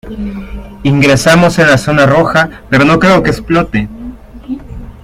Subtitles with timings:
[0.81, 3.87] ingresamos en la zona roja, pero no creo que explote.